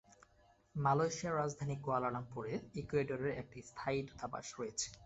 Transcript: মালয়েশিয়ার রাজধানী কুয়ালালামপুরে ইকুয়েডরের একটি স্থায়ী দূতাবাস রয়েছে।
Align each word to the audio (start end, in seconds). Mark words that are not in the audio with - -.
মালয়েশিয়ার 0.75 1.37
রাজধানী 1.37 1.75
কুয়ালালামপুরে 1.83 2.53
ইকুয়েডরের 2.81 3.33
একটি 3.41 3.59
স্থায়ী 3.69 3.99
দূতাবাস 4.07 4.45
রয়েছে। 4.57 4.87